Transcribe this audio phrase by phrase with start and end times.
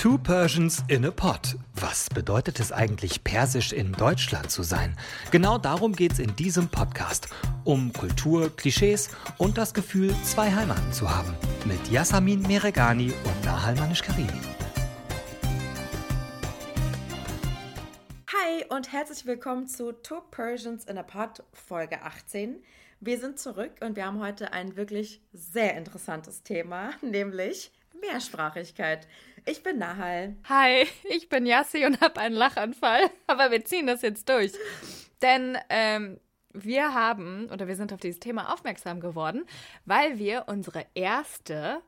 [0.00, 1.56] Two Persians in a Pot.
[1.74, 4.96] Was bedeutet es eigentlich, persisch in Deutschland zu sein?
[5.30, 7.28] Genau darum geht es in diesem Podcast.
[7.64, 11.34] Um Kultur, Klischees und das Gefühl, zwei Heimaten zu haben.
[11.66, 14.40] Mit Yasamin Meregani und Nahal Manish-Karimi.
[18.32, 22.62] Hi und herzlich willkommen zu Two Persians in a Pot, Folge 18.
[23.00, 27.70] Wir sind zurück und wir haben heute ein wirklich sehr interessantes Thema, nämlich
[28.00, 29.06] Mehrsprachigkeit.
[29.46, 30.36] Ich bin Nahal.
[30.48, 34.52] Hi, ich bin Yassi und habe einen Lachanfall, aber wir ziehen das jetzt durch.
[35.22, 36.18] Denn ähm,
[36.52, 39.44] wir haben oder wir sind auf dieses Thema aufmerksam geworden,
[39.84, 41.80] weil wir unsere erste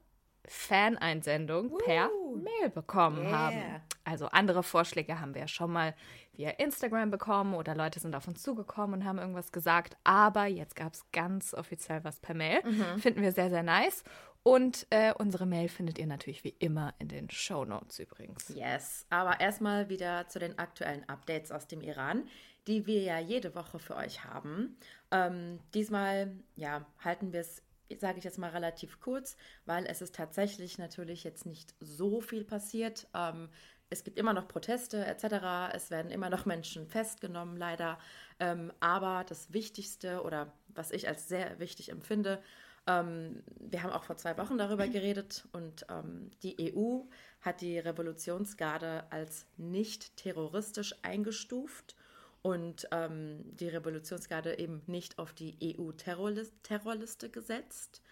[0.47, 3.33] Faneinsendung uh, per Mail bekommen yeah.
[3.33, 3.63] haben.
[4.05, 5.95] Also andere Vorschläge haben wir ja schon mal
[6.33, 9.97] via Instagram bekommen oder Leute sind auf uns zugekommen und haben irgendwas gesagt.
[10.03, 12.61] Aber jetzt gab es ganz offiziell was per Mail.
[12.65, 12.99] Mhm.
[12.99, 14.03] Finden wir sehr, sehr nice.
[14.43, 18.49] Und äh, unsere Mail findet ihr natürlich wie immer in den Show Notes übrigens.
[18.49, 22.29] Yes, aber erstmal wieder zu den aktuellen Updates aus dem Iran,
[22.67, 24.77] die wir ja jede Woche für euch haben.
[25.13, 27.63] Ähm, diesmal ja, halten wir es,
[27.99, 32.45] sage ich jetzt mal, relativ kurz, weil es ist tatsächlich natürlich jetzt nicht so viel
[32.45, 33.07] passiert.
[33.15, 33.49] Ähm,
[33.91, 35.75] es gibt immer noch Proteste etc.
[35.75, 37.99] Es werden immer noch Menschen festgenommen, leider.
[38.41, 42.43] Ähm, aber das Wichtigste oder was ich als sehr wichtig empfinde,
[42.87, 47.03] ähm, wir haben auch vor zwei Wochen darüber geredet und ähm, die EU
[47.41, 51.97] hat die Revolutionsgarde als nicht terroristisch eingestuft
[52.43, 58.03] und ähm, die Revolutionsgarde eben nicht auf die EU-Terrorliste gesetzt.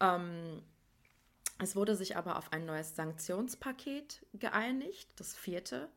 [0.00, 0.62] Ähm,
[1.58, 5.88] es wurde sich aber auf ein neues Sanktionspaket geeinigt, das vierte.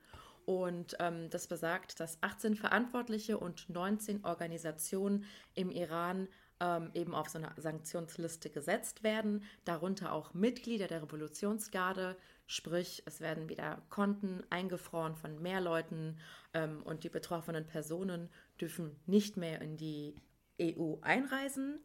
[0.46, 6.28] Und ähm, das besagt, dass 18 Verantwortliche und 19 Organisationen im Iran
[6.60, 12.16] ähm, eben auf so eine Sanktionsliste gesetzt werden, darunter auch Mitglieder der Revolutionsgarde,
[12.48, 16.18] sprich es werden wieder Konten eingefroren von mehr Leuten
[16.54, 20.16] ähm, und die betroffenen Personen dürfen nicht mehr in die
[20.62, 21.80] EU einreisen.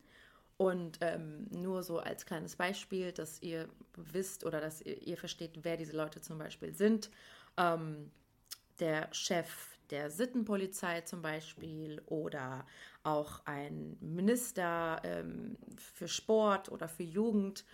[0.56, 5.50] Und ähm, nur so als kleines Beispiel, dass ihr wisst oder dass ihr, ihr versteht,
[5.62, 7.10] wer diese Leute zum Beispiel sind.
[7.56, 8.12] Ähm,
[8.78, 12.66] der Chef der Sittenpolizei zum Beispiel oder
[13.02, 17.64] auch ein Minister ähm, für Sport oder für Jugend.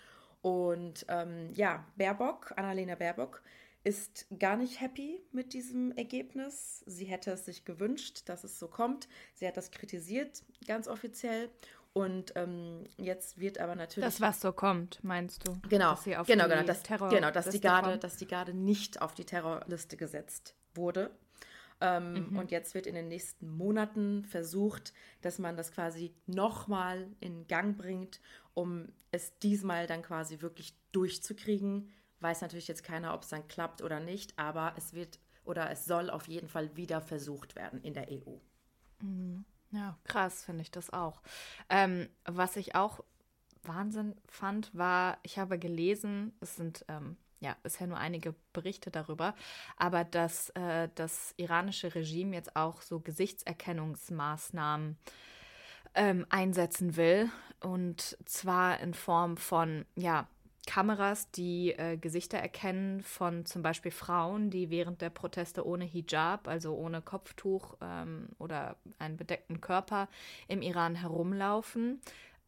[0.41, 3.41] Und ähm, ja, Baerbock, Annalena Baerbock,
[3.83, 6.83] ist gar nicht happy mit diesem Ergebnis.
[6.85, 9.07] Sie hätte es sich gewünscht, dass es so kommt.
[9.33, 11.49] Sie hat das kritisiert, ganz offiziell.
[11.93, 14.07] Und ähm, jetzt wird aber natürlich.
[14.07, 15.57] Das, was so kommt, meinst du?
[15.67, 19.25] Genau, dass genau, genau, dass, genau, dass die, Garde, dass die Garde nicht auf die
[19.25, 21.11] Terrorliste gesetzt wurde.
[21.81, 22.37] Ähm, mhm.
[22.37, 27.77] Und jetzt wird in den nächsten Monaten versucht, dass man das quasi nochmal in Gang
[27.77, 28.21] bringt,
[28.53, 31.89] um es diesmal dann quasi wirklich durchzukriegen.
[32.19, 35.85] Weiß natürlich jetzt keiner, ob es dann klappt oder nicht, aber es wird oder es
[35.85, 38.37] soll auf jeden Fall wieder versucht werden in der EU.
[39.01, 39.43] Mhm.
[39.71, 41.21] Ja, krass finde ich das auch.
[41.69, 43.03] Ähm, was ich auch
[43.63, 49.35] Wahnsinn fand, war, ich habe gelesen, es sind ähm, ja, bisher nur einige Berichte darüber,
[49.75, 54.97] aber dass äh, das iranische Regime jetzt auch so Gesichtserkennungsmaßnahmen
[55.95, 57.29] ähm, einsetzen will.
[57.59, 60.27] Und zwar in Form von, ja,
[60.67, 66.47] Kameras, die äh, Gesichter erkennen von zum Beispiel Frauen, die während der Proteste ohne Hijab,
[66.47, 70.07] also ohne Kopftuch ähm, oder einen bedeckten Körper
[70.47, 71.99] im Iran herumlaufen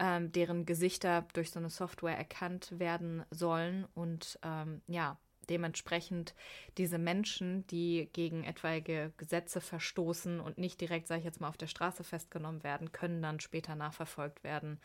[0.03, 5.17] ähm, deren Gesichter durch so eine Software erkannt werden sollen und ähm, ja,
[5.49, 6.35] dementsprechend
[6.77, 11.55] diese Menschen, die gegen etwaige Gesetze verstoßen und nicht direkt, sage ich jetzt mal, auf
[11.55, 14.77] der Straße festgenommen werden, können dann später nachverfolgt werden.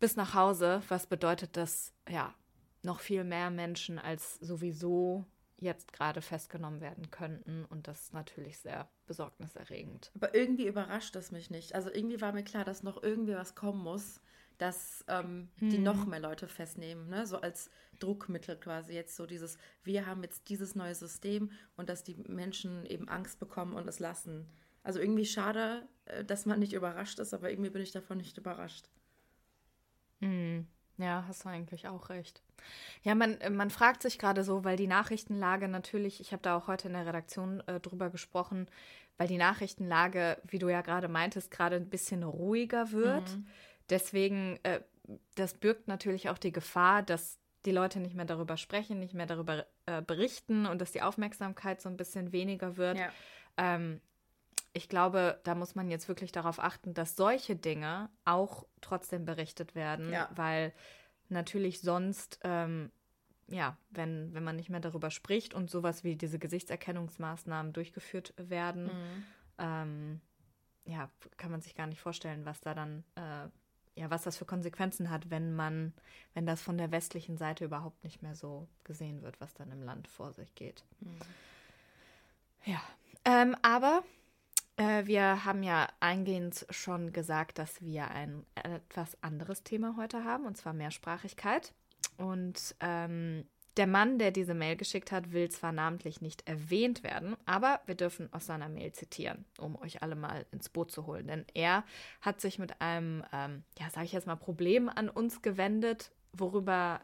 [0.00, 2.34] Bis nach Hause, was bedeutet, dass ja
[2.82, 5.26] noch viel mehr Menschen als sowieso
[5.62, 7.64] jetzt gerade festgenommen werden könnten.
[7.64, 10.10] Und das ist natürlich sehr besorgniserregend.
[10.14, 11.74] Aber irgendwie überrascht es mich nicht.
[11.74, 14.20] Also irgendwie war mir klar, dass noch irgendwie was kommen muss,
[14.58, 15.70] dass ähm, hm.
[15.70, 17.08] die noch mehr Leute festnehmen.
[17.08, 17.26] Ne?
[17.26, 22.04] So als Druckmittel quasi jetzt so dieses, wir haben jetzt dieses neue System und dass
[22.04, 24.46] die Menschen eben Angst bekommen und es lassen.
[24.82, 28.36] Also irgendwie schade, äh, dass man nicht überrascht ist, aber irgendwie bin ich davon nicht
[28.36, 28.88] überrascht.
[30.20, 30.66] Hm.
[30.98, 32.42] Ja, hast du eigentlich auch recht.
[33.02, 36.56] Ja, man, äh, man fragt sich gerade so, weil die Nachrichtenlage natürlich, ich habe da
[36.56, 38.68] auch heute in der Redaktion äh, drüber gesprochen,
[39.16, 43.36] weil die Nachrichtenlage, wie du ja gerade meintest, gerade ein bisschen ruhiger wird.
[43.36, 43.46] Mhm.
[43.90, 44.80] Deswegen, äh,
[45.34, 49.26] das birgt natürlich auch die Gefahr, dass die Leute nicht mehr darüber sprechen, nicht mehr
[49.26, 52.98] darüber äh, berichten und dass die Aufmerksamkeit so ein bisschen weniger wird.
[52.98, 53.12] Ja.
[53.56, 54.00] Ähm,
[54.72, 59.74] ich glaube, da muss man jetzt wirklich darauf achten, dass solche Dinge auch trotzdem berichtet
[59.74, 60.30] werden, ja.
[60.34, 60.72] weil
[61.28, 62.90] natürlich sonst ähm,
[63.52, 68.84] ja, wenn, wenn man nicht mehr darüber spricht und sowas wie diese Gesichtserkennungsmaßnahmen durchgeführt werden,
[68.84, 69.24] mhm.
[69.58, 70.20] ähm,
[70.84, 74.46] ja, kann man sich gar nicht vorstellen, was da dann, äh, ja, was das für
[74.46, 75.92] Konsequenzen hat, wenn man,
[76.34, 79.82] wenn das von der westlichen Seite überhaupt nicht mehr so gesehen wird, was dann im
[79.82, 80.84] Land vor sich geht.
[81.00, 81.20] Mhm.
[82.64, 82.82] Ja,
[83.24, 84.02] ähm, aber
[84.76, 90.46] äh, wir haben ja eingehend schon gesagt, dass wir ein etwas anderes Thema heute haben,
[90.46, 91.72] und zwar Mehrsprachigkeit.
[92.16, 93.44] Und ähm,
[93.76, 97.94] der Mann, der diese Mail geschickt hat, will zwar namentlich nicht erwähnt werden, aber wir
[97.94, 101.26] dürfen aus seiner Mail zitieren, um euch alle mal ins Boot zu holen.
[101.26, 101.84] Denn er
[102.20, 107.00] hat sich mit einem, ähm, ja, sage ich jetzt mal, Problem an uns gewendet, worüber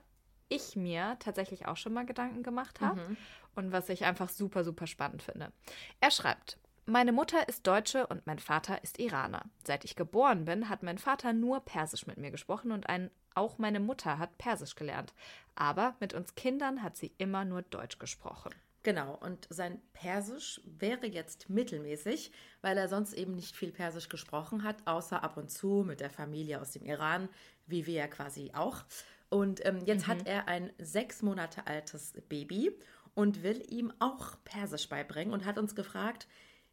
[0.48, 3.16] ich mir tatsächlich auch schon mal Gedanken gemacht habe mhm.
[3.54, 5.52] und was ich einfach super, super spannend finde.
[6.00, 9.42] Er schreibt, meine Mutter ist Deutsche und mein Vater ist Iraner.
[9.64, 13.58] Seit ich geboren bin, hat mein Vater nur Persisch mit mir gesprochen und ein, auch
[13.58, 15.12] meine Mutter hat Persisch gelernt.
[15.54, 18.54] Aber mit uns Kindern hat sie immer nur Deutsch gesprochen.
[18.84, 22.32] Genau, und sein Persisch wäre jetzt mittelmäßig,
[22.62, 26.10] weil er sonst eben nicht viel Persisch gesprochen hat, außer ab und zu mit der
[26.10, 27.28] Familie aus dem Iran,
[27.66, 28.82] wie wir ja quasi auch.
[29.28, 30.12] Und ähm, jetzt mhm.
[30.12, 32.72] hat er ein sechs Monate altes Baby
[33.14, 36.28] und will ihm auch Persisch beibringen und hat uns gefragt,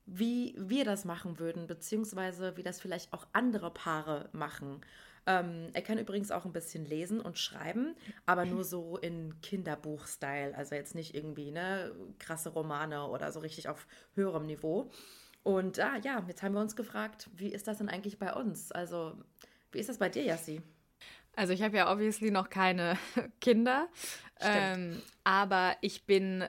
[0.05, 4.81] wie wir das machen würden, beziehungsweise wie das vielleicht auch andere Paare machen.
[5.27, 7.95] Ähm, er kann übrigens auch ein bisschen lesen und schreiben,
[8.27, 10.55] aber nur so in Kinderbuch-Style.
[10.55, 14.91] Also jetzt nicht irgendwie ne, krasse Romane oder so richtig auf höherem Niveau.
[15.41, 18.71] Und ah, ja, jetzt haben wir uns gefragt, wie ist das denn eigentlich bei uns?
[18.71, 19.13] Also,
[19.71, 20.61] wie ist das bei dir, Yassi?
[21.35, 22.97] Also ich habe ja obviously noch keine
[23.41, 23.89] Kinder,
[24.39, 26.45] ähm, aber ich bin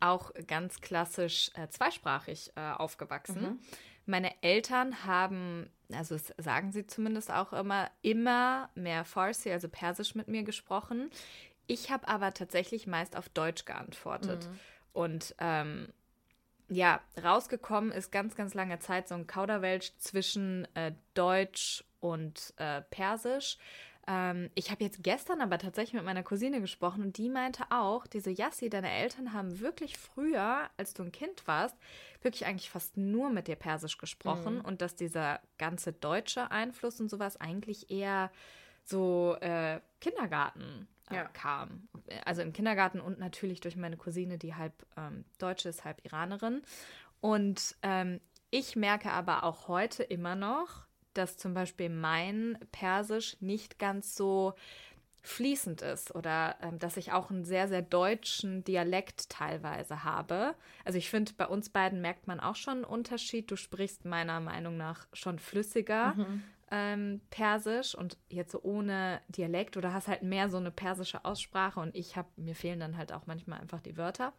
[0.00, 3.42] auch ganz klassisch äh, zweisprachig äh, aufgewachsen.
[3.42, 3.58] Mhm.
[4.06, 10.26] Meine Eltern haben, also sagen sie zumindest auch immer, immer mehr Farsi, also Persisch mit
[10.26, 11.10] mir gesprochen.
[11.66, 14.46] Ich habe aber tatsächlich meist auf Deutsch geantwortet.
[14.46, 14.58] Mhm.
[14.92, 15.92] Und ähm,
[16.68, 22.82] ja, rausgekommen ist ganz, ganz lange Zeit so ein Kauderwelsch zwischen äh, Deutsch und äh,
[22.82, 23.58] Persisch.
[24.10, 28.08] Ähm, ich habe jetzt gestern aber tatsächlich mit meiner Cousine gesprochen und die meinte auch,
[28.08, 31.76] diese Yassi, deine Eltern haben wirklich früher, als du ein Kind warst,
[32.20, 34.64] wirklich eigentlich fast nur mit dir Persisch gesprochen mhm.
[34.64, 38.32] und dass dieser ganze deutsche Einfluss und sowas eigentlich eher
[38.84, 41.24] so äh, Kindergarten äh, ja.
[41.26, 41.88] kam.
[42.24, 46.62] Also im Kindergarten und natürlich durch meine Cousine, die halb ähm, Deutsche ist, halb Iranerin.
[47.20, 48.20] Und ähm,
[48.50, 54.54] ich merke aber auch heute immer noch, dass zum Beispiel mein Persisch nicht ganz so
[55.22, 60.54] fließend ist oder ähm, dass ich auch einen sehr, sehr deutschen Dialekt teilweise habe.
[60.84, 63.50] Also ich finde, bei uns beiden merkt man auch schon einen Unterschied.
[63.50, 66.42] Du sprichst meiner Meinung nach schon flüssiger mhm.
[66.70, 71.80] ähm, Persisch und jetzt so ohne Dialekt oder hast halt mehr so eine persische Aussprache
[71.80, 74.32] und ich habe, mir fehlen dann halt auch manchmal einfach die Wörter.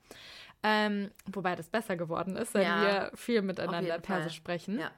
[0.64, 4.38] Ähm, wobei das besser geworden ist, wenn ja, wir viel miteinander Persisch Fall.
[4.38, 4.80] sprechen.
[4.80, 4.92] Ja.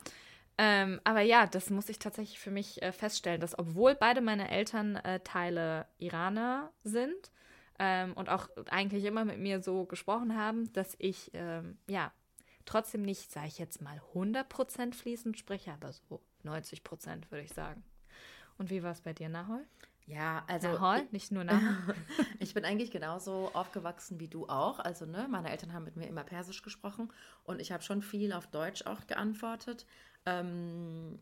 [0.57, 4.51] Ähm, aber ja, das muss ich tatsächlich für mich äh, feststellen, dass obwohl beide meine
[4.51, 7.31] Elternteile äh, Iraner sind
[7.79, 12.11] ähm, und auch eigentlich immer mit mir so gesprochen haben, dass ich ähm, ja
[12.65, 17.83] trotzdem nicht, sage ich jetzt mal, 100% fließend spreche, aber so 90% würde ich sagen.
[18.57, 19.65] Und wie war es bei dir, Nahol?
[20.05, 20.67] Ja, also.
[20.67, 21.95] Nahol, nicht nur Nahol.
[22.39, 24.79] ich bin eigentlich genauso aufgewachsen wie du auch.
[24.79, 27.11] Also, ne, meine Eltern haben mit mir immer Persisch gesprochen
[27.43, 29.85] und ich habe schon viel auf Deutsch auch geantwortet.
[30.25, 31.19] Ähm,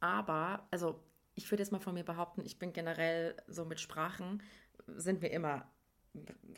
[0.00, 1.02] aber, also
[1.34, 4.42] ich würde jetzt mal von mir behaupten, ich bin generell so mit Sprachen,
[4.86, 5.70] sind mir immer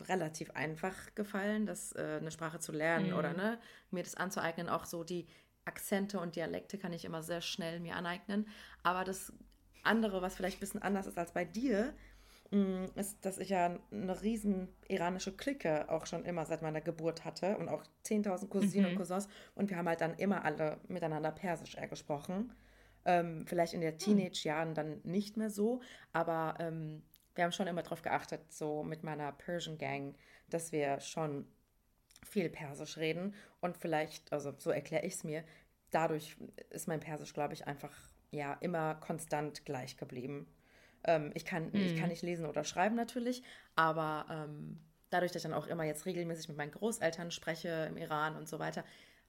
[0.01, 3.17] relativ einfach gefallen, das äh, eine Sprache zu lernen mhm.
[3.17, 3.59] oder ne,
[3.91, 4.69] mir das anzueignen.
[4.69, 5.27] Auch so die
[5.65, 8.47] Akzente und Dialekte kann ich immer sehr schnell mir aneignen.
[8.81, 9.31] Aber das
[9.83, 11.93] andere, was vielleicht ein bisschen anders ist als bei dir,
[12.51, 17.25] mm, ist, dass ich ja eine riesen iranische Clique auch schon immer seit meiner Geburt
[17.25, 18.91] hatte und auch 10.000 Cousinen mhm.
[18.91, 22.53] und Cousins und wir haben halt dann immer alle miteinander Persisch eher gesprochen.
[23.05, 23.97] Ähm, vielleicht in der hm.
[23.99, 25.81] Teenage-Jahren dann nicht mehr so,
[26.13, 27.03] aber ähm,
[27.35, 30.15] wir haben schon immer darauf geachtet, so mit meiner Persian Gang,
[30.49, 31.45] dass wir schon
[32.25, 35.43] viel Persisch reden und vielleicht, also so erkläre ich es mir,
[35.91, 36.37] dadurch
[36.69, 37.93] ist mein Persisch, glaube ich, einfach
[38.33, 40.47] ja immer konstant gleich geblieben.
[41.05, 41.75] Ähm, ich, kann, mhm.
[41.75, 43.43] ich kann nicht lesen oder schreiben natürlich,
[43.75, 47.97] aber ähm, dadurch, dass ich dann auch immer jetzt regelmäßig mit meinen Großeltern spreche im
[47.97, 48.83] Iran und so weiter,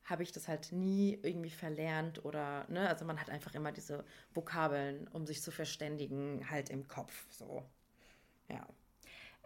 [0.04, 4.04] habe ich das halt nie irgendwie verlernt oder, ne, also man hat einfach immer diese
[4.34, 7.62] Vokabeln, um sich zu verständigen, halt im Kopf, so.
[8.48, 8.66] Ja.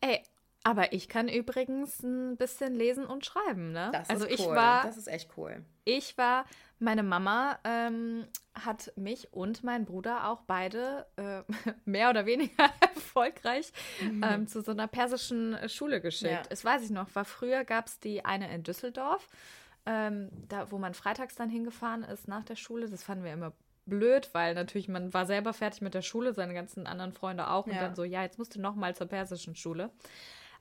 [0.00, 0.22] Ey,
[0.64, 3.90] Aber ich kann übrigens ein bisschen lesen und schreiben, ne?
[3.92, 4.56] Das also ist ich cool.
[4.56, 5.64] war, das ist echt cool.
[5.84, 6.44] ich war,
[6.80, 11.42] meine Mama ähm, hat mich und meinen Bruder auch beide äh,
[11.84, 13.72] mehr oder weniger erfolgreich
[14.22, 16.32] ähm, zu so einer persischen Schule geschickt.
[16.32, 16.42] Ja.
[16.48, 19.26] Das weiß ich noch, war früher gab es die eine in Düsseldorf,
[19.86, 22.88] ähm, da wo man freitags dann hingefahren ist nach der Schule.
[22.88, 23.52] Das fanden wir immer
[23.86, 27.66] blöd, weil natürlich man war selber fertig mit der Schule, seine ganzen anderen Freunde auch
[27.66, 27.80] und Ja.
[27.80, 29.90] dann so, ja, jetzt musst du noch mal zur persischen Schule.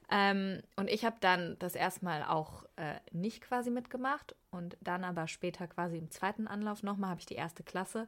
[0.10, 5.28] Ähm, und ich habe dann das erstmal auch äh, nicht quasi mitgemacht und dann aber
[5.28, 8.08] später quasi im zweiten Anlauf nochmal habe ich die erste Klasse,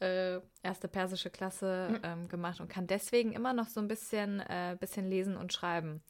[0.00, 4.76] äh, erste persische Klasse ähm, gemacht und kann deswegen immer noch so ein bisschen, äh,
[4.78, 6.00] bisschen lesen und schreiben.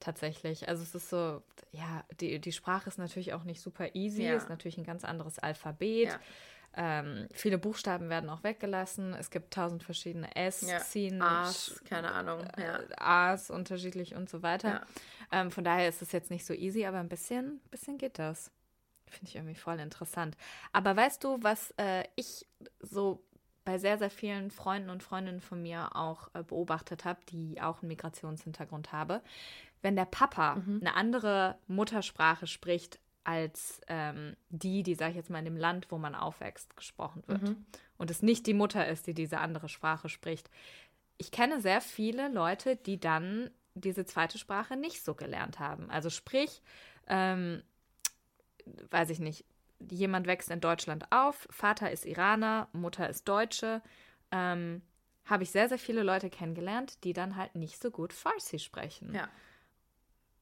[0.00, 0.68] Tatsächlich.
[0.68, 4.34] Also es ist so, ja, die, die Sprache ist natürlich auch nicht super easy, Ja.
[4.34, 6.08] ist natürlich ein ganz anderes Alphabet.
[6.08, 6.20] Ja.
[6.76, 9.14] Ähm, viele Buchstaben werden auch weggelassen.
[9.14, 10.80] Es gibt tausend verschiedene S, Ja.
[11.20, 12.40] A's, keine Ahnung.
[12.58, 12.78] Ja.
[12.80, 14.68] äh, A's unterschiedlich und so weiter.
[14.68, 14.86] Ja.
[15.40, 18.50] Ähm, von daher ist es jetzt nicht so easy, aber ein bisschen, bisschen geht das.
[19.06, 20.36] Finde ich irgendwie voll interessant.
[20.72, 22.46] Aber weißt du, was äh, ich
[22.80, 23.24] so
[23.64, 27.80] bei sehr, sehr vielen Freunden und Freundinnen von mir auch äh, beobachtet habe, die auch
[27.82, 29.22] einen Migrationshintergrund habe,
[29.80, 35.38] wenn der Papa eine andere Muttersprache spricht als ähm, die, die, sage ich jetzt mal,
[35.38, 37.42] in dem Land, wo man aufwächst, gesprochen wird.
[37.96, 40.50] Und es nicht die Mutter ist, die diese andere Sprache spricht.
[41.16, 45.90] Ich kenne sehr viele Leute, die dann diese zweite Sprache nicht so gelernt haben.
[45.90, 46.62] Also sprich,
[47.06, 47.62] ähm,
[48.90, 49.44] weiß ich nicht,
[49.90, 53.82] jemand wächst in Deutschland auf, Vater ist Iraner, Mutter ist Deutsche.
[54.30, 54.82] Ähm,
[55.24, 59.14] habe ich sehr, sehr viele Leute kennengelernt, die dann halt nicht so gut Farsi sprechen.
[59.14, 59.28] Ja.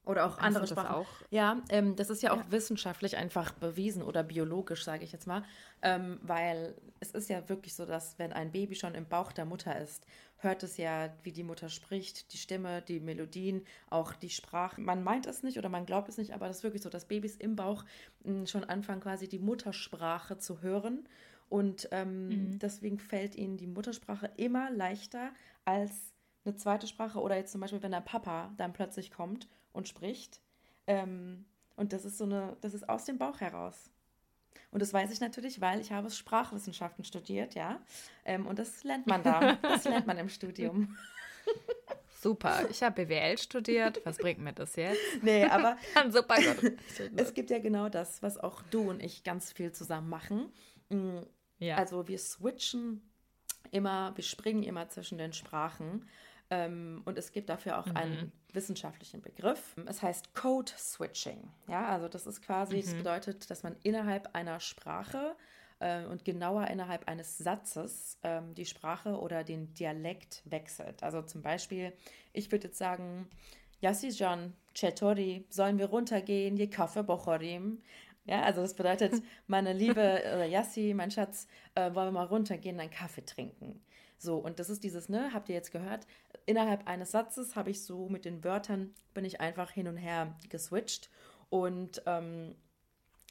[0.05, 0.95] Oder auch andere Sprachen.
[0.95, 1.07] auch?
[1.29, 2.51] Ja, ähm, das ist ja auch Ja.
[2.51, 5.43] wissenschaftlich einfach bewiesen oder biologisch, sage ich jetzt mal.
[5.81, 9.45] Ähm, weil es ist ja wirklich so, dass wenn ein Baby schon im Bauch der
[9.45, 10.05] Mutter ist,
[10.37, 14.81] hört es ja, wie die Mutter spricht, die Stimme, die Melodien, auch die Sprache.
[14.81, 17.05] Man meint es nicht oder man glaubt es nicht, aber das ist wirklich so, dass
[17.07, 17.85] Babys im Bauch
[18.23, 21.07] mh, schon anfangen, quasi die Muttersprache zu hören.
[21.47, 25.29] Und ähm, deswegen fällt ihnen die Muttersprache immer leichter
[25.65, 26.13] als
[26.45, 30.39] eine zweite Sprache oder jetzt zum Beispiel, wenn der Papa dann plötzlich kommt und spricht.
[30.87, 33.89] Ähm, und das ist so eine, das ist aus dem Bauch heraus.
[34.71, 37.79] Und das weiß ich natürlich, weil ich habe Sprachwissenschaften studiert, ja.
[38.25, 39.57] Ähm, und das lernt man da.
[39.61, 40.97] Das lernt man im Studium.
[42.21, 42.69] Super.
[42.69, 44.01] Ich habe BWL studiert.
[44.05, 44.99] Was bringt mir das jetzt?
[45.21, 45.77] Nee, aber
[46.09, 46.35] Super
[47.15, 50.51] es gibt ja genau das, was auch du und ich ganz viel zusammen machen.
[50.89, 51.19] Mm,
[51.59, 51.75] Ja.
[51.75, 53.01] Also wir switchen
[53.71, 56.07] immer, wir springen immer zwischen den Sprachen.
[56.53, 59.75] Ähm, und es gibt dafür auch einen wissenschaftlichen Begriff.
[59.87, 61.49] Es heißt Code Switching.
[61.67, 65.35] Ja, also das ist quasi, das bedeutet, dass man innerhalb einer Sprache
[65.79, 71.01] äh, und genauer innerhalb eines Satzes ähm, die Sprache oder den Dialekt wechselt.
[71.01, 71.93] Also zum Beispiel,
[72.33, 73.27] ich würde jetzt sagen,
[73.81, 77.81] Yassi John, Chetori, sollen wir runtergehen, je Kaffee Bochorim.
[78.25, 79.13] Ja, also das bedeutet,
[79.47, 83.81] meine Liebe oder Yassi, mein Schatz, äh, wollen wir mal runtergehen, einen Kaffee trinken.
[84.17, 86.07] So, und das ist dieses, ne, habt ihr jetzt gehört?
[86.45, 90.35] Innerhalb eines Satzes habe ich so mit den Wörtern, bin ich einfach hin und her
[90.49, 91.09] geswitcht.
[91.49, 92.55] Und ähm,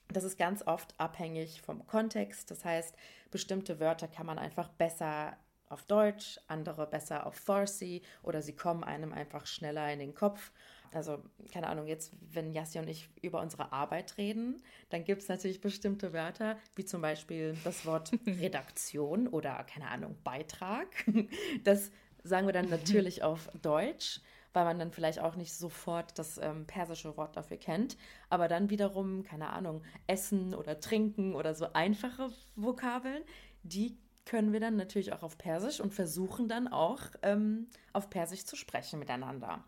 [0.09, 2.51] das ist ganz oft abhängig vom Kontext.
[2.51, 2.95] Das heißt,
[3.31, 5.37] bestimmte Wörter kann man einfach besser
[5.71, 10.53] auf Deutsch, andere besser auf Farsi oder sie kommen einem einfach schneller in den Kopf.
[10.93, 11.23] Also,
[11.53, 15.61] keine Ahnung, jetzt, wenn Jassi und ich über unsere Arbeit reden, dann gibt es natürlich
[15.61, 20.89] bestimmte Wörter, wie zum Beispiel das Wort Redaktion oder, keine Ahnung, Beitrag.
[21.65, 21.91] Das
[22.25, 24.21] sagen wir dann natürlich auf Deutsch,
[24.53, 27.97] weil man dann vielleicht auch nicht sofort das ähm, persische Wort dafür kennt.
[28.29, 33.23] Aber dann wiederum, keine Ahnung, Essen oder Trinken oder so einfache Vokabeln,
[33.63, 38.45] die können wir dann natürlich auch auf Persisch und versuchen dann auch ähm, auf Persisch
[38.45, 39.65] zu sprechen miteinander.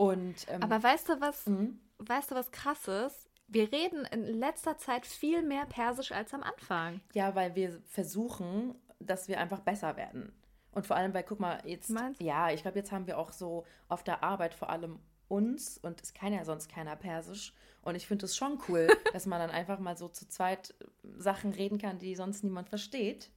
[0.00, 1.78] Und ähm, Aber weißt du, was, Mhm.
[1.98, 3.28] weißt du, was krass ist?
[3.48, 7.02] Wir reden in letzter Zeit viel mehr Persisch als am Anfang.
[7.12, 10.32] Ja, weil wir versuchen, dass wir einfach besser werden.
[10.72, 13.30] Und vor allem, weil, guck mal, jetzt, Meinst ja, ich glaube, jetzt haben wir auch
[13.32, 17.52] so auf der Arbeit vor allem uns und es kann ja sonst keiner Persisch.
[17.82, 20.74] Und ich finde es schon cool, dass man dann einfach mal so zu zweit
[21.18, 23.30] Sachen reden kann, die sonst niemand versteht.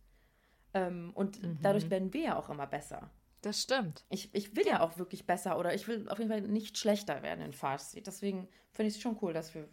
[0.74, 1.60] Ähm, und Mhm.
[1.62, 3.10] dadurch werden wir ja auch immer besser.
[3.44, 4.06] Das stimmt.
[4.10, 7.22] Ich, ich will ja auch wirklich besser oder ich will auf jeden Fall nicht schlechter
[7.24, 8.02] werden in Farsi.
[8.02, 9.68] Deswegen finde ich es schon cool, dass wir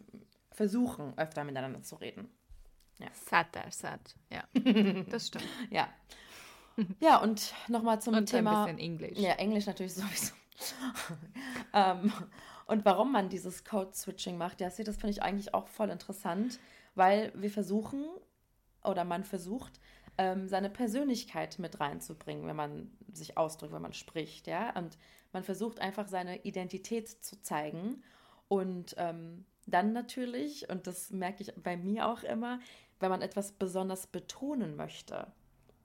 [0.51, 2.29] versuchen, öfter miteinander zu reden.
[3.13, 4.15] Satter, sat.
[4.29, 4.43] Ja,
[5.09, 5.47] das stimmt.
[5.69, 5.89] Ja.
[6.99, 8.65] Ja, und nochmal zum Und Thema.
[8.65, 9.17] ein bisschen Englisch.
[9.17, 10.33] Ja, Englisch natürlich sowieso.
[11.73, 12.11] ähm,
[12.67, 16.59] und warum man dieses Code-Switching macht, ja, das finde ich eigentlich auch voll interessant,
[16.95, 18.05] weil wir versuchen,
[18.83, 19.79] oder man versucht,
[20.21, 24.69] ähm, seine Persönlichkeit mit reinzubringen, wenn man sich ausdrückt, wenn man spricht, ja.
[24.77, 24.99] Und
[25.33, 28.03] man versucht einfach seine Identität zu zeigen.
[28.47, 32.59] Und ähm, dann natürlich, und das merke ich bei mir auch immer,
[32.99, 35.25] wenn man etwas besonders betonen möchte,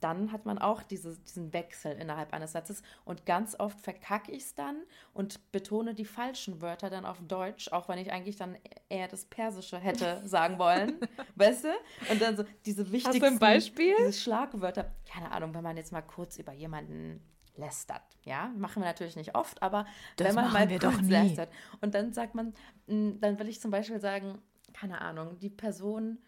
[0.01, 2.83] dann hat man auch diese, diesen Wechsel innerhalb eines Satzes.
[3.05, 4.77] Und ganz oft verkacke ich es dann
[5.15, 8.57] und betone die falschen Wörter dann auf Deutsch, auch wenn ich eigentlich dann
[8.89, 10.99] eher das Persische hätte sagen wollen.
[11.37, 11.69] weißt du?
[12.11, 13.95] Und dann so diese wichtigsten Hast du ein Beispiel?
[13.99, 14.93] diese Schlagwörter.
[15.09, 17.21] Keine Ahnung, wenn man jetzt mal kurz über jemanden
[17.57, 18.03] lästert.
[18.25, 19.87] Ja, machen wir natürlich nicht oft, aber
[20.17, 21.51] Das wenn man mal kurz lästert.
[21.81, 22.53] Und dann sagt man,
[22.87, 24.39] mh, dann will ich zum Beispiel sagen,
[24.75, 26.19] keine Ahnung, die Person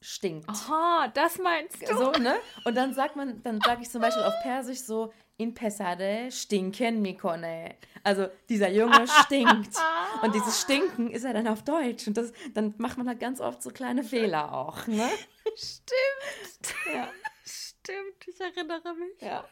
[0.00, 0.48] stinkt.
[0.48, 1.96] Aha, das meinst du?
[1.96, 2.36] So, ne?
[2.64, 7.00] Und dann sagt man, dann sage ich zum Beispiel auf Persisch so, in Pesade stinken
[7.00, 7.76] mikone.
[8.02, 9.76] Also dieser Junge stinkt.
[10.22, 12.08] Und dieses Stinken ist ja dann auf Deutsch.
[12.08, 15.08] Und das, dann macht man halt ganz oft so kleine Fehler auch, ne?
[15.54, 16.74] Stimmt.
[16.92, 17.08] Ja.
[17.44, 19.22] Stimmt, ich erinnere mich.
[19.22, 19.48] ja.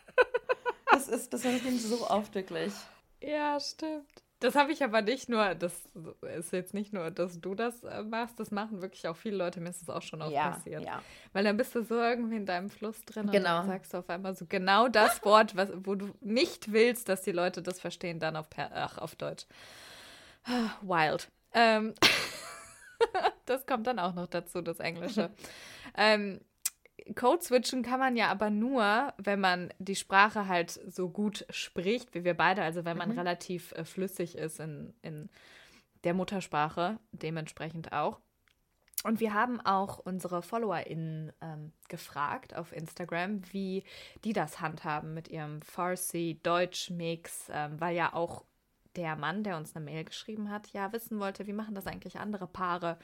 [0.91, 2.73] Das ist, das passiert so oft wirklich.
[3.21, 4.26] Ja, stimmt.
[4.41, 5.89] Das habe ich aber nicht nur, das
[6.37, 9.61] ist jetzt nicht nur, dass du das äh, machst, das machen wirklich auch viele Leute,
[9.61, 10.85] mir ist das auch schon oft Ja, passiert.
[10.85, 11.01] ja.
[11.33, 13.37] Weil dann bist du so irgendwie in deinem Fluss drin Genau.
[13.37, 17.09] und dann sagst du auf einmal so genau das Wort, was, wo du nicht willst,
[17.09, 19.47] dass die Leute das verstehen, dann auf, per ach, auf Deutsch.
[20.83, 21.29] Wild.
[21.55, 21.95] Ähm,
[23.47, 25.31] das kommt dann auch noch dazu, das Englische.
[25.97, 26.41] ähm,
[27.15, 32.15] Code switchen kann man ja aber nur, wenn man die Sprache halt so gut spricht,
[32.15, 35.29] wie wir beide, also wenn man relativ äh, flüssig ist in, in
[36.05, 38.21] der Muttersprache, dementsprechend auch.
[39.05, 43.85] Und wir haben auch unsere FollowerInnen ähm, gefragt auf Instagram, wie
[44.25, 48.45] die das handhaben mit ihrem Farsi-Deutsch-Mix, ähm, weil ja auch
[48.97, 52.19] der Mann, der uns eine Mail geschrieben hat, ja wissen wollte, wie machen das eigentlich
[52.19, 52.99] andere Paare,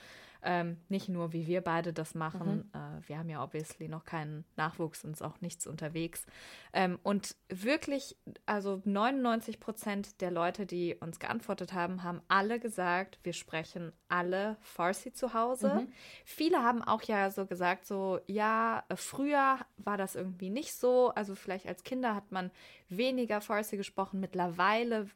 [0.45, 2.71] ähm, nicht nur wie wir beide das machen.
[2.75, 6.27] Äh, wir haben ja obviously noch keinen Nachwuchs und ist auch nichts unterwegs.
[6.73, 13.19] Ähm, und wirklich, also 99 Prozent der Leute, die uns geantwortet haben, haben alle gesagt,
[13.23, 15.87] wir sprechen alle Farsi zu Hause.
[16.25, 21.11] Viele haben auch ja so gesagt, so, ja, äh, früher war das irgendwie nicht so.
[21.15, 22.51] Also vielleicht als Kinder hat man
[22.89, 24.21] weniger Farsi gesprochen.
[24.21, 25.09] Mittlerweile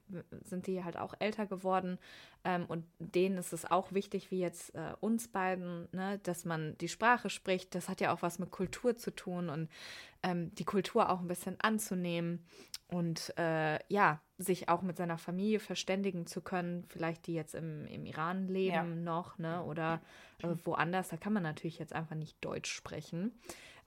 [0.42, 1.98] sind die halt auch älter geworden.
[2.46, 6.78] Ähm, und denen ist es auch wichtig, wie jetzt äh, uns beiden, ne, dass man
[6.78, 7.74] die Sprache spricht.
[7.74, 9.68] Das hat ja auch was mit Kultur zu tun und
[10.22, 12.46] ähm, die Kultur auch ein bisschen anzunehmen
[12.86, 17.84] und äh, ja, sich auch mit seiner Familie verständigen zu können, vielleicht die jetzt im,
[17.86, 18.84] im Iran leben Ja.
[18.84, 20.00] noch, ne, oder
[20.40, 21.08] äh, woanders.
[21.08, 23.32] Da kann man natürlich jetzt einfach nicht Deutsch sprechen.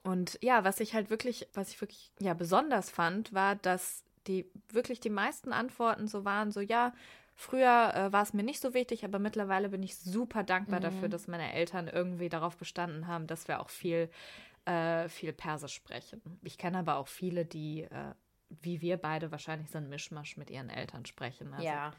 [0.02, 4.50] Und ja, was ich halt wirklich, was ich wirklich ja besonders fand, war, dass die
[4.68, 6.92] wirklich die meisten Antworten so waren, so ja,
[7.40, 11.08] früher äh, war es mir nicht so wichtig, aber mittlerweile bin ich super dankbar dafür,
[11.08, 14.10] dass meine Eltern irgendwie darauf bestanden haben, dass wir auch viel,
[14.66, 16.20] äh, viel Persisch sprechen.
[16.42, 18.14] Ich kenne aber auch viele, die, äh,
[18.48, 21.52] wie wir beide, wahrscheinlich so ein Mischmasch mit ihren Eltern sprechen.
[21.54, 21.92] Also ja.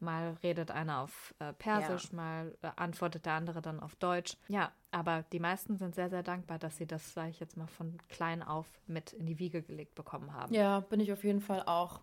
[0.00, 4.36] Mal redet einer auf äh, Persisch, mal äh, antwortet der andere dann auf Deutsch.
[4.46, 7.66] Ja, aber die meisten sind sehr, sehr dankbar, dass sie das, sage ich jetzt mal,
[7.66, 10.54] von klein auf mit in die Wiege gelegt bekommen haben.
[10.54, 12.00] Ja, bin ich auf jeden Fall auch.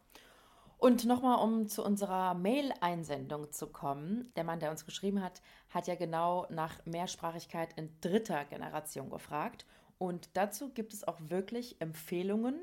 [0.78, 4.32] Und nochmal, um zu unserer Mail-Einsendung zu kommen.
[4.36, 9.66] Der Mann, der uns geschrieben hat, hat ja genau nach Mehrsprachigkeit in dritter Generation gefragt.
[9.98, 12.60] Und dazu gibt es auch wirklich Empfehlungen.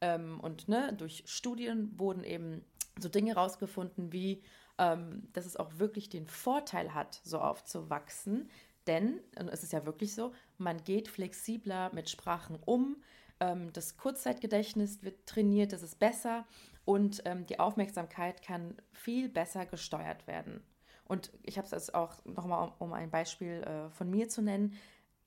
[0.00, 2.64] Ähm, und ne, durch Studien wurden eben
[2.98, 4.42] so Dinge rausgefunden, wie,
[4.78, 8.48] ähm, dass es auch wirklich den Vorteil hat, so aufzuwachsen.
[8.86, 12.96] Denn, und es ist ja wirklich so, man geht flexibler mit Sprachen um.
[13.40, 16.46] Ähm, das Kurzzeitgedächtnis wird trainiert, das ist besser
[16.86, 20.62] und ähm, die Aufmerksamkeit kann viel besser gesteuert werden.
[21.04, 24.40] Und ich habe es jetzt auch nochmal, um, um ein Beispiel äh, von mir zu
[24.40, 24.72] nennen.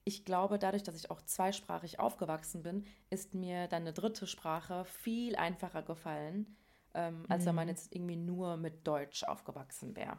[0.05, 4.85] Ich glaube, dadurch, dass ich auch zweisprachig aufgewachsen bin, ist mir dann eine dritte Sprache
[4.85, 6.55] viel einfacher gefallen,
[6.93, 10.17] ähm, als wenn man jetzt irgendwie nur mit Deutsch aufgewachsen wäre.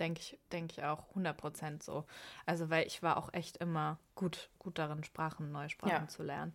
[0.00, 2.04] Denke ich, denke ich auch 100% so.
[2.46, 6.08] Also, weil ich war auch echt immer gut, gut darin, Sprachen, neue Sprachen Ja.
[6.08, 6.54] zu lernen.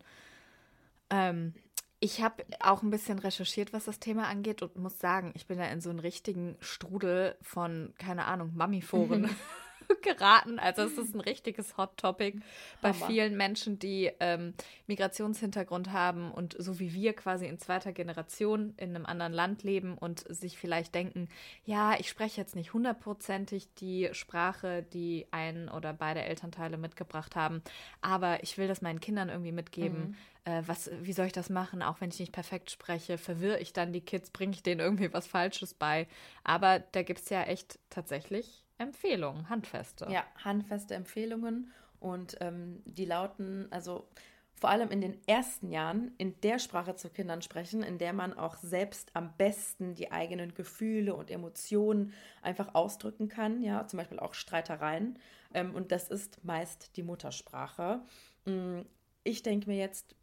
[1.10, 1.54] Ähm,
[2.03, 5.57] ich habe auch ein bisschen recherchiert, was das Thema angeht und muss sagen, ich bin
[5.57, 9.29] da in so einen richtigen Strudel von, keine Ahnung, Mami-Foren
[10.02, 10.60] geraten.
[10.60, 12.39] Also es ist ein richtiges Hot Topic
[12.82, 13.08] bei Hammer.
[13.08, 14.54] vielen Menschen, die ähm,
[14.88, 19.98] Migrationshintergrund haben und so wie wir quasi in zweiter Generation in einem anderen Land leben
[19.98, 21.28] und sich vielleicht denken,
[21.65, 27.62] ja, ich spreche jetzt nicht hundertprozentig die Sprache, die ein oder beide Elternteile mitgebracht haben,
[28.02, 30.15] aber ich will das meinen Kindern irgendwie mitgeben.
[30.46, 33.17] Äh, was, wie soll ich das machen, auch wenn ich nicht perfekt spreche?
[33.17, 34.30] Verwirre ich dann die Kids?
[34.30, 36.08] Bringe ich denen irgendwie was Falsches bei?
[36.43, 40.07] Aber da gibt es ja echt tatsächlich Empfehlungen, handfeste.
[40.09, 44.07] Ja, handfeste Empfehlungen und ähm, die lauten, also
[44.55, 48.33] vor allem in den ersten Jahren in der Sprache zu Kindern sprechen, in der man
[48.33, 54.19] auch selbst am besten die eigenen Gefühle und Emotionen einfach ausdrücken kann, ja, zum Beispiel
[54.19, 55.19] auch Streitereien.
[55.53, 58.01] Ähm, und das ist meist die Muttersprache.
[58.45, 58.81] Mm,
[59.23, 60.15] ich denke mir jetzt,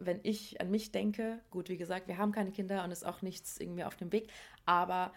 [0.00, 3.22] wenn ich an mich denke, gut, wie gesagt, wir haben keine Kinder und ist auch
[3.22, 4.30] nichts irgendwie auf dem Weg,
[4.64, 5.12] aber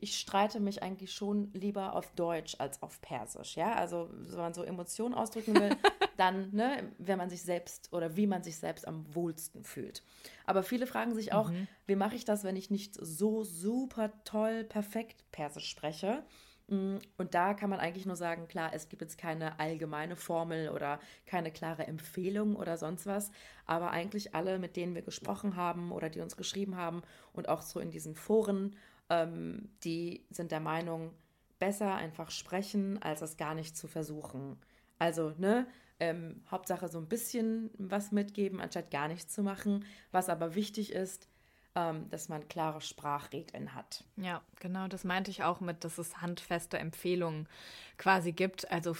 [0.00, 3.56] ich streite mich eigentlich schon lieber auf Deutsch als auf Persisch.
[3.56, 5.76] Ja, also wenn man so Emotionen ausdrücken will,
[6.16, 10.02] dann, ne, wenn man sich selbst oder wie man sich selbst am wohlsten fühlt.
[10.46, 11.66] Aber viele fragen sich auch, mhm.
[11.86, 16.24] wie mache ich das, wenn ich nicht so super toll, perfekt Persisch spreche?
[16.70, 20.70] Mm, und da kann man eigentlich nur sagen, klar, es gibt jetzt keine allgemeine Formel
[20.70, 23.32] oder keine klare Empfehlung oder sonst was,
[23.66, 27.62] aber eigentlich alle, mit denen wir gesprochen haben oder die uns geschrieben haben und auch
[27.62, 28.76] so in diesen Foren
[29.10, 31.12] ähm, die sind der Meinung,
[31.58, 34.56] besser einfach sprechen, als es gar nicht zu versuchen.
[34.98, 35.66] Also, ne,
[36.00, 39.84] ähm, Hauptsache so ein bisschen was mitgeben, anstatt gar nichts zu machen.
[40.10, 41.28] Was aber wichtig ist,
[41.74, 44.04] ähm, dass man klare Sprachregeln hat.
[44.16, 47.48] Ja, genau, das meinte ich auch mit, dass es handfeste Empfehlungen
[47.98, 48.70] quasi gibt.
[48.72, 48.96] Also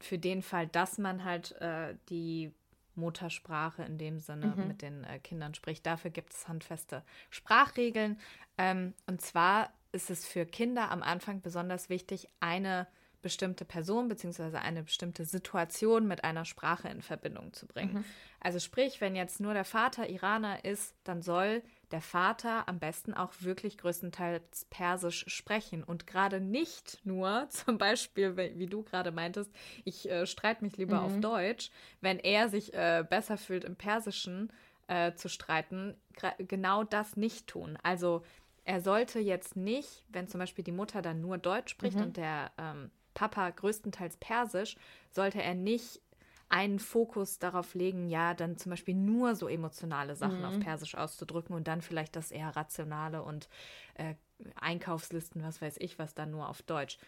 [0.00, 2.52] für den Fall, dass man halt äh, die
[2.96, 4.68] Muttersprache in dem Sinne mhm.
[4.68, 5.86] mit den äh, Kindern spricht.
[5.86, 8.18] Dafür gibt es handfeste Sprachregeln.
[8.58, 12.86] Ähm, und zwar ist es für Kinder am Anfang besonders wichtig, eine
[13.22, 14.58] bestimmte Person bzw.
[14.58, 17.94] eine bestimmte Situation mit einer Sprache in Verbindung zu bringen.
[17.94, 18.04] Mhm.
[18.40, 23.14] Also sprich, wenn jetzt nur der Vater Iraner ist, dann soll der Vater am besten
[23.14, 29.50] auch wirklich größtenteils Persisch sprechen und gerade nicht nur, zum Beispiel, wie du gerade meintest,
[29.84, 31.06] ich äh, streite mich lieber mhm.
[31.06, 31.70] auf Deutsch,
[32.00, 34.52] wenn er sich äh, besser fühlt, im Persischen
[34.88, 35.94] äh, zu streiten,
[36.38, 37.78] genau das nicht tun.
[37.82, 38.22] Also
[38.64, 42.02] er sollte jetzt nicht, wenn zum Beispiel die Mutter dann nur Deutsch spricht mhm.
[42.02, 44.76] und der ähm, Papa größtenteils Persisch,
[45.10, 46.00] sollte er nicht
[46.48, 50.44] einen Fokus darauf legen, ja, dann zum Beispiel nur so emotionale Sachen mhm.
[50.44, 53.48] auf Persisch auszudrücken und dann vielleicht das eher rationale und
[53.94, 54.14] äh,
[54.54, 56.98] Einkaufslisten, was weiß ich, was dann nur auf Deutsch.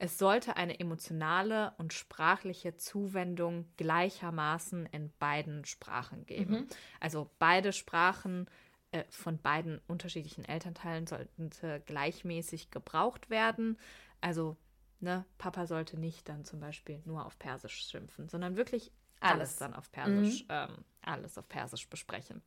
[0.00, 6.52] Es sollte eine emotionale und sprachliche Zuwendung gleichermaßen in beiden Sprachen geben.
[6.52, 6.66] Mhm.
[7.00, 8.46] Also beide Sprachen
[8.92, 11.50] äh, von beiden unterschiedlichen Elternteilen sollten
[11.84, 13.76] gleichmäßig gebraucht werden.
[14.20, 14.56] Also
[15.00, 19.56] ne, Papa sollte nicht dann zum Beispiel nur auf Persisch schimpfen, sondern wirklich alles, alles
[19.56, 20.48] dann auf Persisch, mhm.
[20.50, 22.42] ähm, alles auf Persisch besprechen.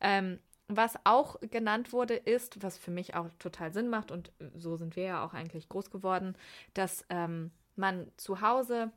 [0.00, 4.76] Ähm, was auch genannt wurde, ist, was für mich auch total Sinn macht, und so
[4.76, 6.36] sind wir ja auch eigentlich groß geworden,
[6.74, 8.90] dass ähm, man zu Hause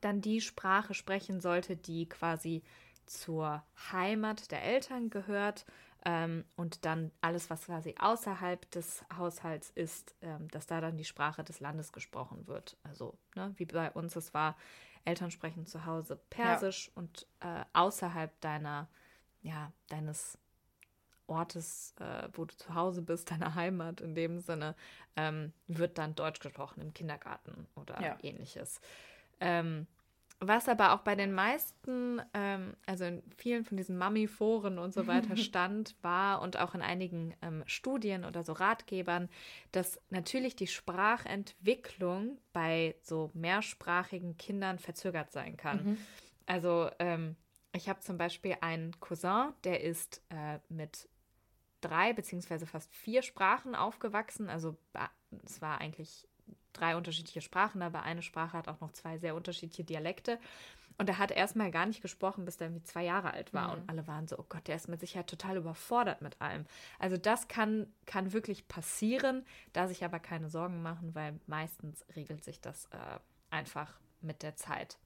[0.00, 2.62] dann die Sprache sprechen sollte, die quasi
[3.06, 5.64] zur Heimat der Eltern gehört
[6.06, 11.04] ähm, und dann alles, was quasi außerhalb des Haushalts ist, ähm, dass da dann die
[11.04, 12.76] Sprache des Landes gesprochen wird.
[12.84, 14.56] Also ne, wie bei uns es war,
[15.04, 16.92] Eltern sprechen zu Hause Persisch ja.
[16.94, 18.88] und äh, außerhalb deiner,
[19.42, 20.38] ja, deines
[21.26, 24.76] Ortes, äh, wo du zu Hause bist, deiner Heimat in dem Sinne,
[25.16, 28.16] ähm, wird dann Deutsch gesprochen im Kindergarten oder ja.
[28.22, 28.80] ähnliches.
[29.40, 29.88] Ähm,
[30.40, 35.06] was aber auch bei den meisten, ähm, also in vielen von diesen Mami-Foren und so
[35.06, 39.28] weiter stand, war und auch in einigen ähm, Studien oder so Ratgebern,
[39.72, 45.84] dass natürlich die Sprachentwicklung bei so mehrsprachigen Kindern verzögert sein kann.
[45.84, 45.98] Mhm.
[46.44, 47.36] Also ähm,
[47.72, 51.08] ich habe zum Beispiel einen Cousin, der ist äh, mit
[51.80, 54.48] drei beziehungsweise fast vier Sprachen aufgewachsen.
[54.48, 54.76] Also
[55.44, 56.28] es war eigentlich
[56.76, 60.38] drei unterschiedliche Sprachen, aber eine Sprache hat auch noch zwei sehr unterschiedliche Dialekte.
[60.98, 63.68] Und er hat erstmal gar nicht gesprochen, bis er irgendwie zwei Jahre alt war.
[63.68, 63.74] Mhm.
[63.74, 66.64] Und alle waren so, oh Gott, der ist mit Sicherheit total überfordert mit allem.
[66.98, 72.44] Also das kann, kann wirklich passieren, da sich aber keine Sorgen machen, weil meistens regelt
[72.44, 73.18] sich das äh,
[73.50, 74.96] einfach mit der Zeit.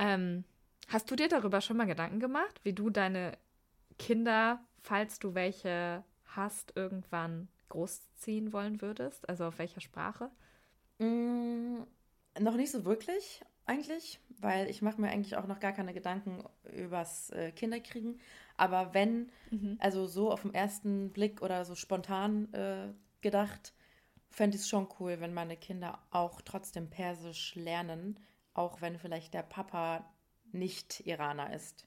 [0.00, 0.44] Ähm,
[0.88, 3.38] hast du dir darüber schon mal Gedanken gemacht, wie du deine
[3.98, 9.28] Kinder, falls du welche hast, irgendwann großziehen wollen würdest?
[9.28, 10.30] Also auf welcher Sprache?
[10.98, 11.82] Mm,
[12.38, 16.44] noch nicht so wirklich, eigentlich, weil ich mache mir eigentlich auch noch gar keine Gedanken
[16.72, 18.20] übers äh, Kinderkriegen.
[18.56, 19.76] Aber wenn, mhm.
[19.80, 23.72] also so auf den ersten Blick oder so spontan äh, gedacht,
[24.30, 28.20] fände ich es schon cool, wenn meine Kinder auch trotzdem Persisch lernen,
[28.52, 30.04] auch wenn vielleicht der Papa
[30.52, 31.86] nicht Iraner ist.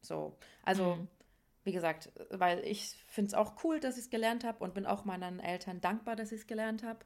[0.00, 1.08] So, also mhm.
[1.64, 4.86] wie gesagt, weil ich finde es auch cool, dass ich es gelernt habe und bin
[4.86, 7.04] auch meinen Eltern dankbar, dass ich es gelernt habe.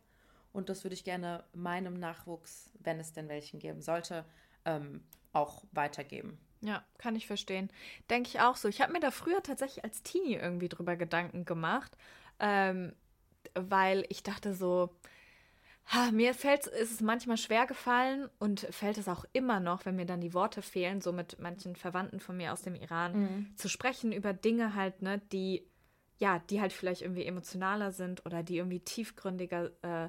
[0.58, 4.24] Und das würde ich gerne meinem Nachwuchs, wenn es denn welchen geben sollte,
[4.64, 6.38] ähm, auch weitergeben.
[6.60, 7.70] Ja, kann ich verstehen.
[8.10, 8.68] Denke ich auch so.
[8.68, 11.96] Ich habe mir da früher tatsächlich als Teenie irgendwie drüber Gedanken gemacht,
[12.40, 12.92] ähm,
[13.54, 14.90] weil ich dachte so,
[16.12, 20.04] Mir fällt ist es manchmal schwer gefallen und fällt es auch immer noch, wenn mir
[20.04, 23.56] dann die Worte fehlen, so mit manchen Verwandten von mir aus dem Iran, mhm.
[23.56, 25.66] zu sprechen über Dinge halt, ne, die
[26.18, 30.08] ja, die halt vielleicht irgendwie emotionaler sind oder die irgendwie tiefgründiger äh,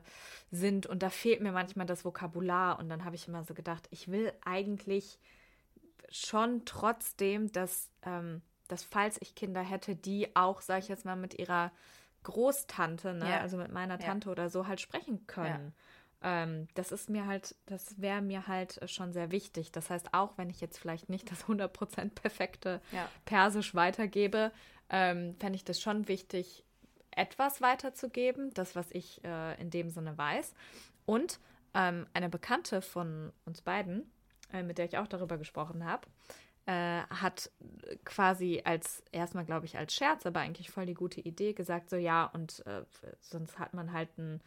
[0.51, 0.87] sind.
[0.87, 2.79] Und da fehlt mir manchmal das Vokabular.
[2.79, 5.19] Und dann habe ich immer so gedacht, ich will eigentlich
[6.09, 11.15] schon trotzdem, dass, ähm, dass falls ich Kinder hätte, die auch, sage ich jetzt mal,
[11.15, 11.71] mit ihrer
[12.23, 13.39] Großtante, ne, ja.
[13.39, 14.31] also mit meiner Tante ja.
[14.31, 15.73] oder so, halt sprechen können.
[16.23, 16.43] Ja.
[16.43, 19.71] Ähm, das ist mir halt, das wäre mir halt schon sehr wichtig.
[19.71, 22.81] Das heißt, auch wenn ich jetzt vielleicht nicht das 100% perfekte
[23.25, 24.51] Persisch weitergebe,
[24.89, 26.63] ähm, fände ich das schon wichtig,
[27.11, 30.53] etwas weiterzugeben, das, was ich äh, in dem Sinne weiß.
[31.05, 31.39] Und
[31.73, 34.09] ähm, eine Bekannte von uns beiden,
[34.53, 36.07] äh, mit der ich auch darüber gesprochen habe,
[36.65, 37.51] äh, hat
[38.05, 41.95] quasi als, erstmal glaube ich als Scherz, aber eigentlich voll die gute Idee gesagt, so
[41.95, 42.83] ja, und äh,
[43.21, 44.41] sonst hat man halt einen,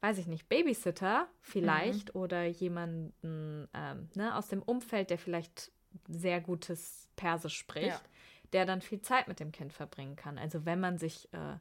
[0.00, 2.20] weiß ich nicht, Babysitter vielleicht mhm.
[2.20, 5.72] oder jemanden ähm, ne, aus dem Umfeld, der vielleicht
[6.08, 7.88] sehr gutes Persisch spricht.
[7.88, 8.00] Ja
[8.54, 10.38] der dann viel Zeit mit dem Kind verbringen kann.
[10.38, 11.58] Also wenn man sich äh,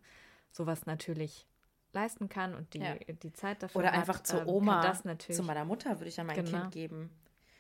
[0.51, 1.47] sowas natürlich
[1.91, 2.95] leisten kann und die, ja.
[2.95, 6.07] die Zeit dafür Oder hat, einfach zur ähm, Oma, das natürlich, zu meiner Mutter würde
[6.07, 6.61] ich ja mein genau.
[6.61, 7.09] Kind geben.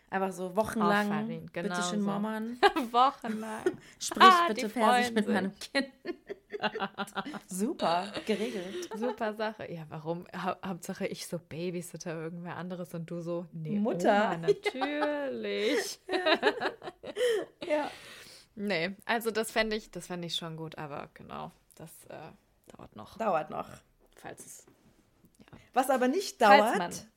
[0.09, 2.05] Einfach so wochenlang, Farin, genau bitte schön so.
[2.05, 2.59] Mammern.
[2.91, 3.63] wochenlang.
[3.97, 5.33] Sprich ah, bitte Persisch mit sich.
[5.33, 5.87] meinem Kind.
[7.47, 8.89] Super, geregelt.
[8.95, 9.71] Super Sache.
[9.71, 10.27] Ja, warum?
[10.35, 14.35] Ha Hauptsache ich so Babysitter, irgendwer anderes und du so, nee, Mutter.
[14.35, 15.99] Oma, natürlich.
[16.07, 17.67] ja.
[17.67, 17.91] ja.
[18.55, 22.17] Nee, also das fände ich, das fände ich schon gut, aber genau, das äh,
[22.75, 23.17] dauert noch.
[23.17, 23.67] Dauert noch.
[24.15, 24.65] Falls es.
[25.39, 25.57] Ja.
[25.73, 27.07] Was aber nicht dauert.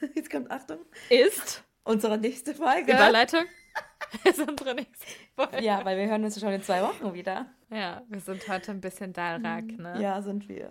[0.14, 0.78] Jetzt kommt Achtung.
[1.10, 2.92] Ist unsere nächste Folge.
[2.92, 3.44] Überleitung.
[4.24, 5.62] ist unsere nächste Folge.
[5.62, 7.46] Ja, weil wir hören uns schon in zwei Wochen wieder.
[7.70, 9.82] Ja, wir sind heute ein bisschen Dalrak, mhm.
[9.82, 10.00] ne?
[10.00, 10.70] Ja, sind wir.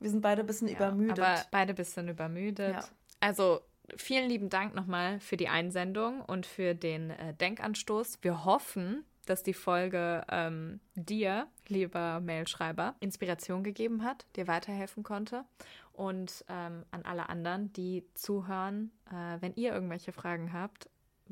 [0.00, 1.20] Wir sind beide ein bisschen ja, übermüdet.
[1.20, 2.74] Aber beide ein bisschen übermüdet.
[2.74, 2.84] Ja.
[3.20, 3.60] Also
[3.96, 8.18] vielen lieben Dank nochmal für die Einsendung und für den äh, Denkanstoß.
[8.22, 15.44] Wir hoffen, dass die Folge ähm, dir, lieber Mailschreiber, Inspiration gegeben hat, dir weiterhelfen konnte.
[15.92, 20.88] Und ähm, an alle anderen, die zuhören, äh, wenn ihr irgendwelche Fragen habt,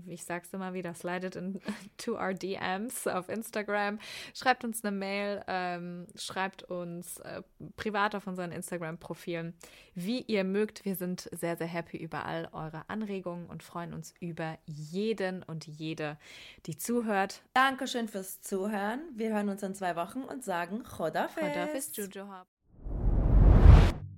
[0.07, 3.99] ich sag's immer wieder, slidet into our DMs auf Instagram,
[4.35, 7.43] schreibt uns eine Mail, ähm, schreibt uns äh,
[7.77, 9.55] privat auf unseren Instagram-Profilen,
[9.95, 10.85] wie ihr mögt.
[10.85, 15.67] Wir sind sehr, sehr happy über all eure Anregungen und freuen uns über jeden und
[15.67, 16.19] jede,
[16.67, 17.43] die zuhört.
[17.55, 19.01] Dankeschön fürs Zuhören.
[19.15, 21.43] Wir hören uns in zwei Wochen und sagen Chodafis.
[21.43, 22.27] Chodafis Juju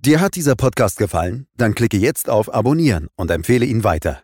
[0.07, 1.47] Dir hat dieser Podcast gefallen?
[1.57, 4.23] Dann klicke jetzt auf Abonnieren und empfehle ihn weiter.